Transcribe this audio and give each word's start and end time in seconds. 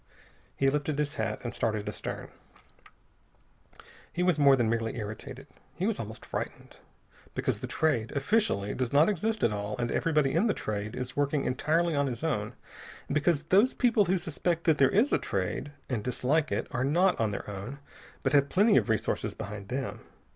He 0.55 0.67
lifted 0.67 0.97
his 0.97 1.13
hat 1.21 1.39
and 1.43 1.53
started 1.53 1.87
astern. 1.87 2.29
He 4.11 4.23
was 4.23 4.39
more 4.39 4.55
than 4.55 4.67
merely 4.67 4.97
irritated. 4.97 5.45
He 5.75 5.85
was 5.85 5.99
almost 5.99 6.25
frightened. 6.25 6.77
Because 7.35 7.59
the 7.59 7.67
Trade, 7.67 8.11
officially, 8.13 8.73
does 8.73 8.91
not 8.91 9.09
exist 9.09 9.43
at 9.43 9.51
all, 9.51 9.75
and 9.77 9.91
everybody 9.91 10.31
in 10.33 10.47
the 10.47 10.55
Trade 10.55 10.95
is 10.95 11.15
working 11.15 11.45
entirely 11.45 11.93
on 11.95 12.07
his 12.07 12.23
own; 12.23 12.53
and 13.07 13.13
because 13.13 13.43
those 13.43 13.75
people 13.75 14.05
who 14.05 14.17
suspect 14.17 14.63
that 14.63 14.79
there 14.79 14.89
is 14.89 15.13
a 15.13 15.19
Trade 15.19 15.71
and 15.87 16.03
dislike 16.03 16.51
it 16.51 16.65
are 16.71 16.83
not 16.83 17.19
on 17.19 17.29
their 17.29 17.47
own, 17.47 17.77
but 18.23 18.33
have 18.33 18.49
plenty 18.49 18.77
of 18.77 18.89
resources 18.89 19.35
behind 19.35 19.67
them. 19.67 19.99